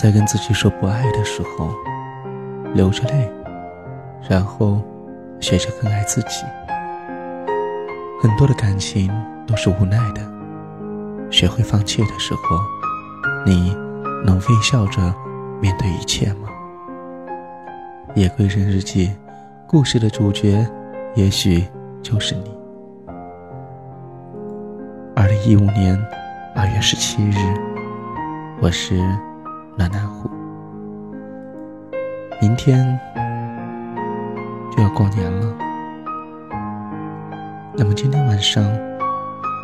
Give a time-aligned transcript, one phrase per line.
[0.00, 1.74] 在跟自己说不爱的时候，
[2.72, 3.28] 流着泪，
[4.30, 4.80] 然后
[5.40, 6.44] 学着更爱自己。
[8.22, 9.10] 很多的感情
[9.44, 10.20] 都是无奈的，
[11.32, 12.60] 学会放弃的时候，
[13.44, 13.76] 你
[14.24, 15.12] 能微笑着
[15.60, 16.48] 面对一切吗？
[18.14, 19.10] 夜归人日记，
[19.66, 20.64] 故事的主角，
[21.16, 21.66] 也许
[22.04, 22.56] 就是你。
[25.16, 26.00] 二零一五年
[26.54, 27.34] 二月十七日，
[28.60, 29.02] 我是。
[29.78, 30.28] 暖暖虎，
[32.42, 32.98] 明天
[34.76, 35.56] 就要过年了。
[37.76, 38.64] 那么今天晚上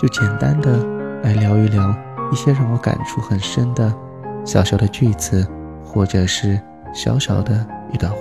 [0.00, 0.78] 就简单的
[1.24, 1.92] 来聊一聊
[2.30, 3.92] 一些让我感触很深的
[4.44, 5.44] 小小的句子，
[5.84, 6.56] 或者是
[6.94, 8.18] 小小的一段话。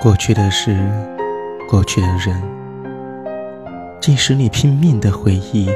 [0.00, 0.78] 过去的事，
[1.68, 2.40] 过去的人，
[4.00, 5.68] 即使你拼命的回忆。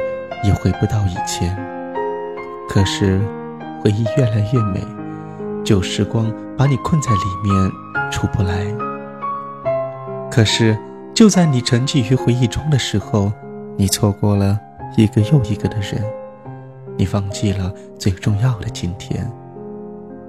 [0.45, 1.55] 也回不到以前，
[2.69, 3.19] 可是
[3.81, 4.79] 回忆越来越美，
[5.63, 7.71] 旧时光把你困在里面
[8.11, 8.65] 出不来。
[10.29, 10.77] 可是
[11.13, 13.31] 就在你沉寂于回忆中的时候，
[13.75, 14.59] 你错过了
[14.97, 16.03] 一个又一个的人，
[16.95, 19.27] 你放弃了最重要的今天。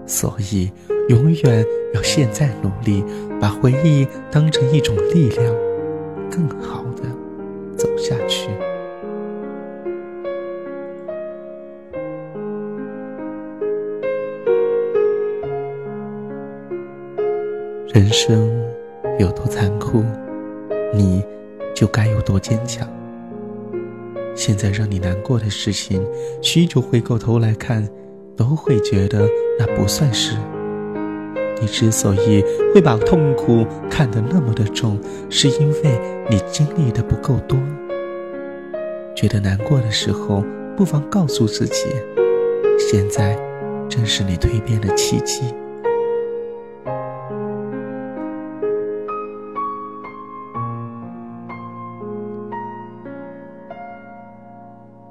[0.07, 0.73] 所以，
[1.09, 3.05] 永远要现在努力，
[3.41, 5.55] 把回忆当成一种力量，
[6.31, 7.03] 更好的
[7.77, 8.49] 走下去。
[17.97, 18.47] 人生
[19.19, 20.05] 有多残酷，
[20.93, 21.25] 你
[21.75, 22.87] 就该有多坚强。
[24.35, 26.07] 现在让你难过的事情，
[26.43, 27.89] 许久回过头来看，
[28.37, 29.27] 都会觉得
[29.59, 30.37] 那不算事。
[31.59, 32.45] 你之所以
[32.75, 35.01] 会把痛苦看得那么的重，
[35.31, 37.59] 是因为你经历的不够多。
[39.15, 40.45] 觉得难过的时候，
[40.77, 41.87] 不妨告诉自己，
[42.79, 43.35] 现在
[43.89, 45.45] 正是你蜕变的契机。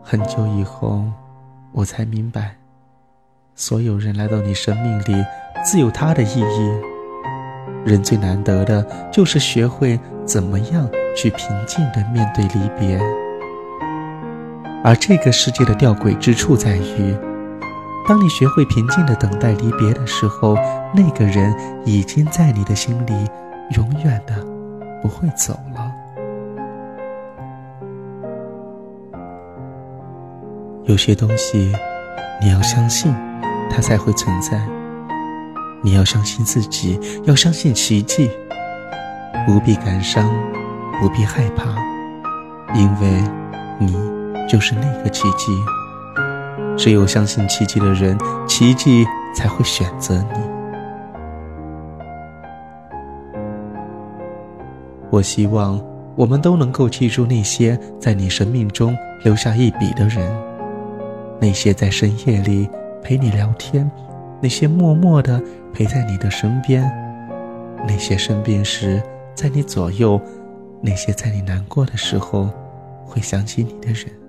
[0.08, 1.04] 很久以后，
[1.72, 2.58] 我才明白，
[3.56, 5.26] 所有人来到你生命里，
[5.64, 6.72] 自有它的意义。
[7.84, 13.00] 人最难得的，就是学会怎么样去平静的面对离别。
[14.84, 17.18] 而这个世界的吊诡之处在于，
[18.08, 20.56] 当你学会平静的等待离别的时候，
[20.94, 21.52] 那个人
[21.84, 23.28] 已经在你的心里，
[23.72, 24.36] 永远的
[25.02, 25.92] 不会走了。
[30.88, 31.72] 有些东西，
[32.40, 33.12] 你要相信，
[33.72, 34.62] 它才会存在。
[35.82, 38.30] 你要相信自己，要相信奇迹。
[39.48, 40.30] 不必感伤，
[41.00, 41.76] 不必害怕，
[42.76, 43.24] 因为
[43.80, 43.96] 你
[44.48, 45.52] 就是那个奇迹。
[46.78, 48.16] 只有相信奇迹的人，
[48.48, 50.40] 奇迹才会选择你。
[55.10, 55.82] 我希望
[56.16, 60.45] 我们都能够记住那些在你生命中留下一笔的人。
[61.40, 62.70] 那些在深夜里
[63.04, 63.90] 陪你聊天，
[64.42, 65.42] 那些默默的
[65.74, 66.84] 陪在你的身边，
[67.88, 69.02] 那些生病时
[69.36, 70.20] 在你左右，
[70.82, 72.50] 那些在你难过的时候
[73.06, 74.25] 会想起你的人。